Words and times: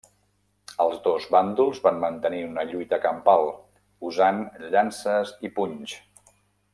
Els 0.85 0.95
dos 1.07 1.27
bàndols 1.35 1.81
van 1.83 1.99
mantenir 2.05 2.41
una 2.47 2.65
lluita 2.71 2.99
campal, 3.05 3.51
usant 4.11 4.41
llances 4.73 5.35
i 5.49 5.53
punys. 5.61 5.95